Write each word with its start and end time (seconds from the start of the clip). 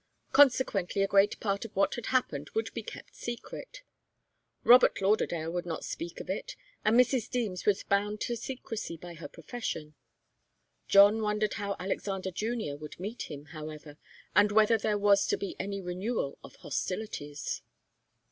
Consequently, 0.31 1.03
a 1.03 1.07
great 1.07 1.39
part 1.39 1.63
of 1.63 1.75
what 1.75 1.93
had 1.93 2.07
happened 2.07 2.49
would 2.55 2.73
be 2.73 2.81
kept 2.81 3.15
secret. 3.15 3.83
Robert 4.63 4.99
Lauderdale 4.99 5.51
would 5.51 5.63
not 5.67 5.85
speak 5.85 6.19
of 6.19 6.27
it, 6.27 6.55
and 6.83 6.99
Mrs. 6.99 7.29
Deems 7.29 7.67
was 7.67 7.83
bound 7.83 8.19
to 8.21 8.35
secrecy 8.35 8.97
by 8.97 9.13
her 9.13 9.27
profession. 9.27 9.93
John 10.87 11.21
wondered 11.21 11.53
how 11.53 11.75
Alexander 11.77 12.31
Junior 12.31 12.75
would 12.77 12.99
meet 12.99 13.29
him, 13.29 13.45
however, 13.53 13.99
and 14.35 14.51
whether 14.51 14.79
there 14.79 14.97
was 14.97 15.27
to 15.27 15.37
be 15.37 15.55
any 15.59 15.79
renewal 15.79 16.39
of 16.43 16.55
hostilities. 16.55 17.61